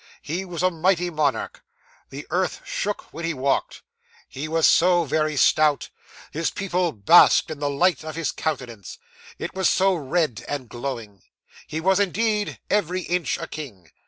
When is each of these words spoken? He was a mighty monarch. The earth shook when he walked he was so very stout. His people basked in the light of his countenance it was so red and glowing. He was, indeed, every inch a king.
He 0.23 0.45
was 0.45 0.63
a 0.63 0.71
mighty 0.71 1.11
monarch. 1.11 1.61
The 2.09 2.25
earth 2.31 2.61
shook 2.65 3.13
when 3.13 3.23
he 3.23 3.35
walked 3.35 3.83
he 4.27 4.47
was 4.47 4.65
so 4.65 5.03
very 5.03 5.37
stout. 5.37 5.91
His 6.31 6.49
people 6.49 6.91
basked 6.91 7.51
in 7.51 7.59
the 7.59 7.69
light 7.69 8.03
of 8.03 8.15
his 8.15 8.31
countenance 8.31 8.97
it 9.37 9.53
was 9.53 9.69
so 9.69 9.93
red 9.93 10.43
and 10.47 10.67
glowing. 10.67 11.21
He 11.67 11.79
was, 11.79 11.99
indeed, 11.99 12.59
every 12.67 13.01
inch 13.03 13.37
a 13.37 13.45
king. 13.45 13.91